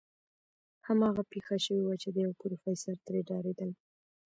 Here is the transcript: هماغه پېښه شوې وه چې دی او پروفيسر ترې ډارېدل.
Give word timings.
هماغه 0.87 1.21
پېښه 1.31 1.55
شوې 1.65 1.83
وه 1.85 1.95
چې 2.01 2.09
دی 2.15 2.23
او 2.27 2.33
پروفيسر 2.41 2.95
ترې 3.05 3.19
ډارېدل. 3.29 3.71